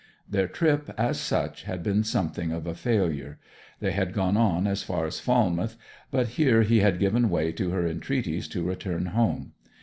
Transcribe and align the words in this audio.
Their 0.27 0.47
trip, 0.47 0.89
as 0.97 1.19
such, 1.19 1.61
had 1.65 1.83
been 1.83 2.03
something 2.03 2.51
of 2.51 2.65
a 2.65 2.73
failure. 2.73 3.37
They 3.81 3.91
had 3.91 4.13
gone 4.13 4.35
on 4.35 4.65
as 4.65 4.81
far 4.81 5.05
as 5.05 5.19
Falmouth, 5.19 5.77
but 6.09 6.29
here 6.29 6.63
he 6.63 6.79
had 6.79 6.97
given 6.97 7.29
way 7.29 7.51
to 7.51 7.69
her 7.69 7.85
entreaties 7.85 8.47
to 8.47 8.63
return 8.63 9.05
home. 9.05 9.51